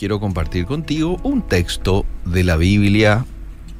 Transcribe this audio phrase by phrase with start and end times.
[0.00, 3.26] quiero compartir contigo un texto de la Biblia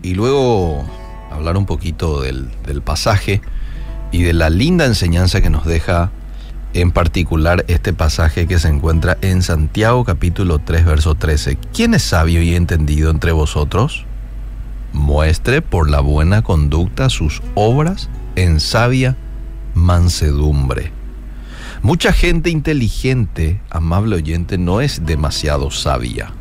[0.00, 0.84] y luego
[1.32, 3.40] hablar un poquito del, del pasaje
[4.12, 6.12] y de la linda enseñanza que nos deja
[6.72, 11.58] en particular este pasaje que se encuentra en Santiago capítulo 3 verso 13.
[11.74, 14.04] ¿Quién es sabio y entendido entre vosotros?
[14.92, 19.16] Muestre por la buena conducta sus obras en sabia
[19.74, 20.92] mansedumbre.
[21.84, 26.32] Mucha gente inteligente, amable oyente, no es demasiado sabia.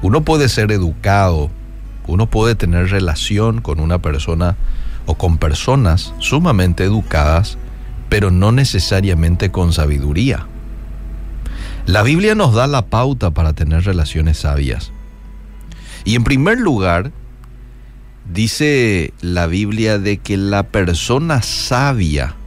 [0.00, 1.50] Uno puede ser educado,
[2.06, 4.56] uno puede tener relación con una persona
[5.04, 7.58] o con personas sumamente educadas,
[8.08, 10.46] pero no necesariamente con sabiduría.
[11.84, 14.92] La Biblia nos da la pauta para tener relaciones sabias.
[16.06, 17.12] Y en primer lugar,
[18.32, 22.37] dice la Biblia de que la persona sabia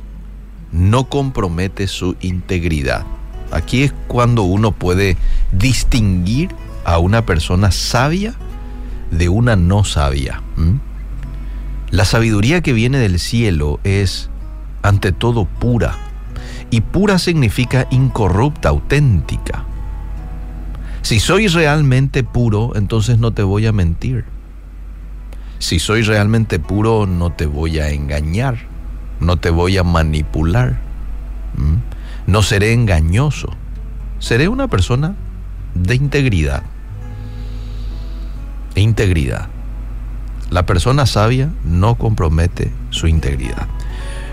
[0.72, 3.06] no compromete su integridad.
[3.52, 5.18] Aquí es cuando uno puede
[5.52, 6.50] distinguir
[6.86, 8.34] a una persona sabia
[9.12, 10.42] de una no sabia.
[11.90, 14.30] La sabiduría que viene del cielo es
[14.82, 15.98] ante todo pura.
[16.70, 19.66] Y pura significa incorrupta, auténtica.
[21.02, 24.24] Si soy realmente puro, entonces no te voy a mentir.
[25.60, 28.71] Si soy realmente puro, no te voy a engañar,
[29.22, 30.80] no te voy a manipular,
[32.28, 33.50] no seré engañoso,
[34.20, 35.16] seré una persona
[35.76, 36.64] de integridad.
[38.76, 39.48] Integridad.
[40.50, 43.68] La persona sabia no compromete su integridad.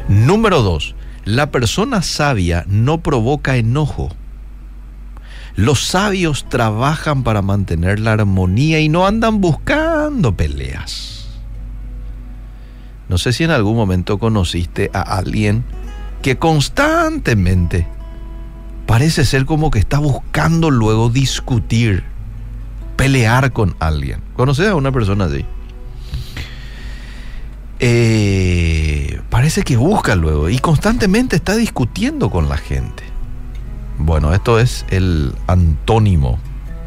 [0.08, 0.94] Número dos,
[1.24, 4.08] la persona sabia no provoca enojo.
[5.54, 11.17] Los sabios trabajan para mantener la armonía y no andan buscando peleas.
[13.08, 15.64] No sé si en algún momento conociste a alguien
[16.22, 17.86] que constantemente
[18.86, 22.04] parece ser como que está buscando luego discutir,
[22.96, 24.20] pelear con alguien.
[24.34, 25.44] ¿Conoces a una persona así?
[27.80, 33.04] Eh, parece que busca luego y constantemente está discutiendo con la gente.
[33.98, 36.38] Bueno, esto es el antónimo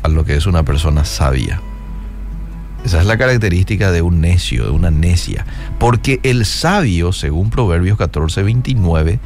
[0.03, 1.61] a lo que es una persona sabia.
[2.83, 5.45] Esa es la característica de un necio, de una necia.
[5.79, 9.19] Porque el sabio, según Proverbios 14, 29,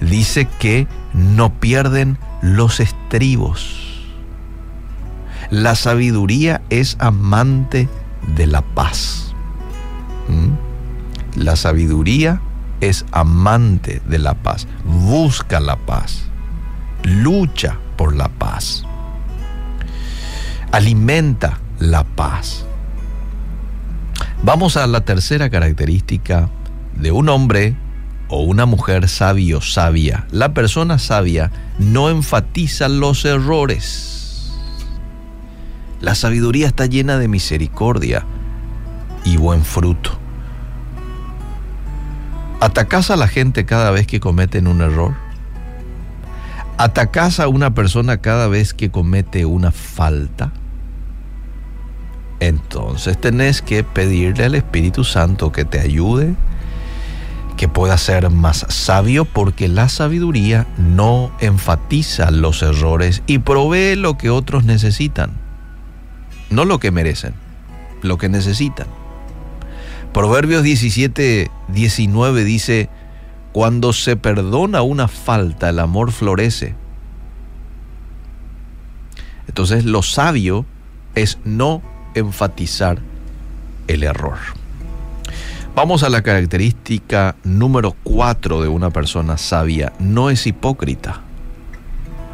[0.00, 4.04] dice que no pierden los estribos.
[5.50, 7.88] La sabiduría es amante
[8.36, 9.34] de la paz.
[10.28, 11.42] ¿Mm?
[11.42, 12.40] La sabiduría
[12.80, 16.24] es amante de la paz, busca la paz,
[17.02, 18.84] lucha por la paz,
[20.70, 22.66] alimenta la paz.
[24.44, 26.50] Vamos a la tercera característica
[26.96, 27.74] de un hombre
[28.28, 30.26] o una mujer sabio, sabia.
[30.32, 34.52] La persona sabia no enfatiza los errores.
[36.02, 38.26] La sabiduría está llena de misericordia
[39.24, 40.10] y buen fruto.
[42.60, 45.14] ¿Atacás a la gente cada vez que cometen un error?
[46.76, 50.52] ¿Atacás a una persona cada vez que comete una falta?
[52.46, 56.34] Entonces tenés que pedirle al Espíritu Santo que te ayude,
[57.56, 64.18] que pueda ser más sabio, porque la sabiduría no enfatiza los errores y provee lo
[64.18, 65.30] que otros necesitan,
[66.50, 67.32] no lo que merecen,
[68.02, 68.88] lo que necesitan.
[70.12, 72.90] Proverbios 17, 19 dice,
[73.52, 76.74] cuando se perdona una falta, el amor florece.
[79.48, 80.66] Entonces lo sabio
[81.14, 82.98] es no enfatizar
[83.86, 84.38] el error.
[85.74, 89.92] Vamos a la característica número 4 de una persona sabia.
[89.98, 91.20] No es hipócrita.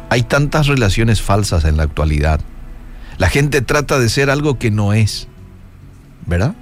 [0.09, 2.39] Hay tantas relaciones falsas en la actualidad.
[3.17, 5.27] La gente trata de ser algo que no es.
[6.27, 6.53] ¿Verdad?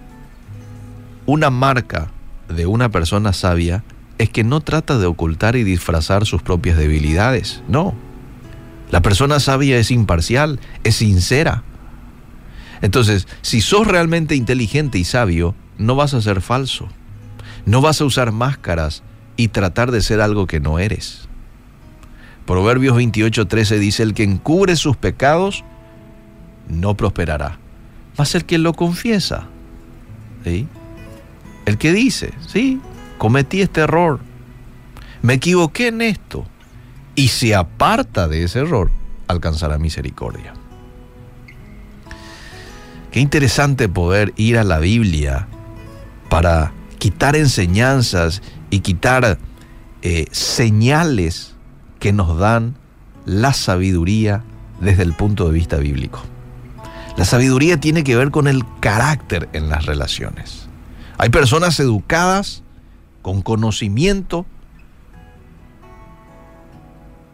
[1.26, 2.12] Una marca
[2.48, 3.84] de una persona sabia
[4.18, 7.62] es que no trata de ocultar y disfrazar sus propias debilidades.
[7.68, 7.94] No.
[8.92, 11.64] La persona sabia es imparcial, es sincera.
[12.82, 16.88] Entonces, si sos realmente inteligente y sabio, no vas a ser falso.
[17.66, 19.04] No vas a usar máscaras
[19.36, 21.28] y tratar de ser algo que no eres.
[22.46, 25.64] Proverbios 28:13 dice, el que encubre sus pecados
[26.68, 27.60] no prosperará,
[28.18, 29.48] mas el que lo confiesa.
[30.44, 30.68] ¿sí?
[31.66, 32.82] El que dice, sí,
[33.18, 34.20] cometí este error,
[35.22, 36.46] me equivoqué en esto,
[37.16, 38.90] y se aparta de ese error,
[39.28, 40.54] alcanzará misericordia.
[43.20, 45.50] Interesante poder ir a la Biblia
[46.30, 49.38] para quitar enseñanzas y quitar
[50.02, 51.58] eh, señales
[52.00, 52.78] que nos dan
[53.26, 54.46] la sabiduría
[54.80, 56.22] desde el punto de vista bíblico.
[57.18, 60.70] La sabiduría tiene que ver con el carácter en las relaciones.
[61.18, 62.64] Hay personas educadas,
[63.22, 64.46] con conocimiento,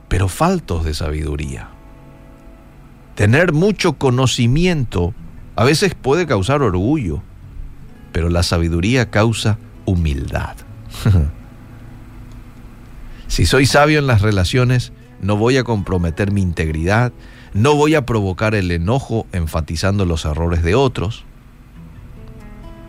[0.08, 1.70] pero faltos de sabiduría.
[3.14, 5.14] Tener mucho conocimiento
[5.56, 7.22] a veces puede causar orgullo,
[8.12, 10.56] pero la sabiduría causa humildad.
[13.28, 14.92] si soy sabio en las relaciones,
[15.22, 17.14] no voy a comprometer mi integridad,
[17.54, 21.24] no voy a provocar el enojo enfatizando los errores de otros.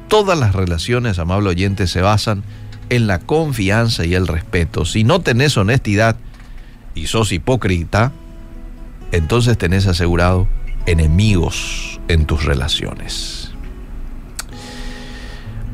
[0.08, 2.42] Todas las relaciones, amable oyente, se basan
[2.88, 4.84] en la confianza y el respeto.
[4.84, 6.16] Si no tenés honestidad
[6.94, 8.12] y sos hipócrita,
[9.12, 10.48] entonces tenés asegurado
[10.86, 13.50] enemigos en tus relaciones.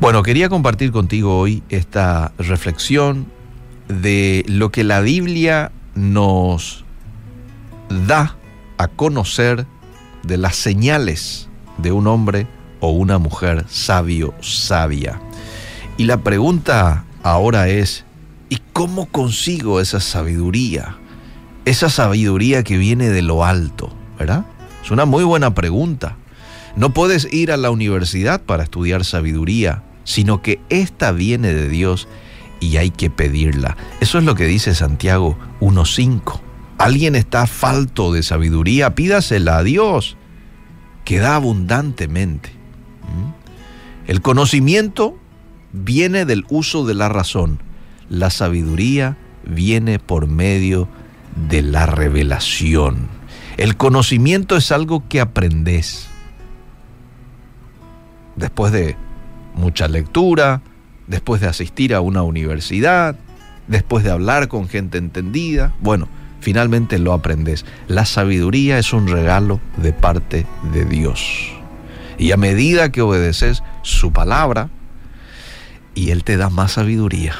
[0.00, 3.26] Bueno, quería compartir contigo hoy esta reflexión
[3.88, 6.84] de lo que la Biblia nos
[8.06, 8.36] da
[8.78, 9.66] a conocer
[10.24, 11.48] de las señales
[11.78, 12.46] de un hombre
[12.80, 15.20] o una mujer sabio, sabia.
[15.98, 18.04] Y la pregunta ahora es,
[18.48, 20.96] ¿y cómo consigo esa sabiduría?
[21.64, 24.44] Esa sabiduría que viene de lo alto, ¿verdad?
[24.82, 26.16] Es una muy buena pregunta.
[26.76, 32.08] No puedes ir a la universidad para estudiar sabiduría, sino que esta viene de Dios
[32.60, 33.76] y hay que pedirla.
[34.00, 36.40] Eso es lo que dice Santiago 1.5.
[36.78, 40.16] Alguien está falto de sabiduría, pídasela a Dios,
[41.04, 42.50] que da abundantemente.
[43.02, 44.10] ¿Mm?
[44.10, 45.18] El conocimiento
[45.72, 47.60] viene del uso de la razón.
[48.08, 50.88] La sabiduría viene por medio
[51.48, 53.08] de la revelación.
[53.56, 56.08] El conocimiento es algo que aprendes.
[58.36, 58.96] Después de
[59.54, 60.62] mucha lectura,
[61.06, 63.16] después de asistir a una universidad,
[63.68, 66.08] después de hablar con gente entendida, bueno,
[66.40, 67.64] finalmente lo aprendes.
[67.88, 71.52] La sabiduría es un regalo de parte de Dios.
[72.18, 74.70] Y a medida que obedeces su palabra,
[75.94, 77.34] y Él te da más sabiduría.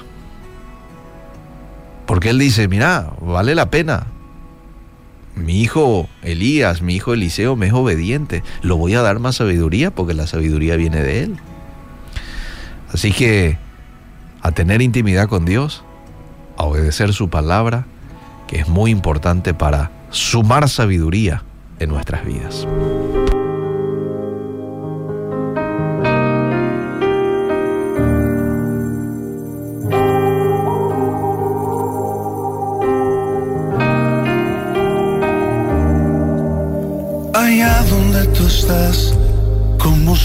[2.06, 4.06] Porque Él dice, mira, vale la pena.
[5.34, 8.42] Mi hijo Elías, mi hijo Eliseo me es obediente.
[8.62, 11.36] Lo voy a dar más sabiduría porque la sabiduría viene de Él.
[12.92, 13.56] Así que
[14.42, 15.84] a tener intimidad con Dios,
[16.58, 17.86] a obedecer su palabra,
[18.46, 21.42] que es muy importante para sumar sabiduría
[21.78, 22.66] en nuestras vidas.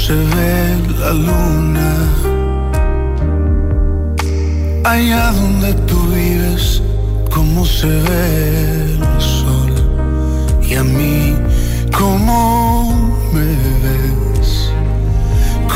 [0.08, 1.92] Se ve la luna.
[4.86, 6.82] Allá donde tú vives,
[7.30, 9.74] cómo se ve el sol.
[10.70, 11.36] Y a mí,
[11.92, 12.40] cómo
[13.34, 13.50] me
[13.84, 14.72] ves,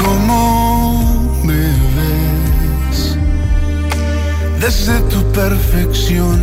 [0.02, 0.40] cómo
[1.44, 1.64] me
[1.98, 3.18] ves.
[4.62, 6.38] Desde tu perfección,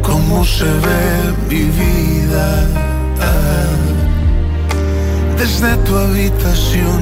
[0.00, 1.06] cómo se ve
[1.50, 2.95] mi vida
[5.38, 7.00] desde tu habitación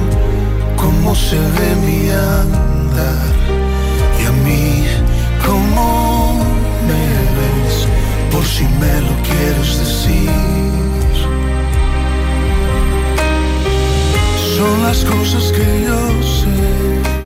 [0.77, 3.33] cómo se ve mi andar
[4.19, 4.85] y a mí
[5.45, 6.39] cómo
[6.87, 7.03] me
[7.37, 7.87] ves
[8.31, 10.29] por si me lo quieres decir.
[14.57, 15.99] Son las cosas que yo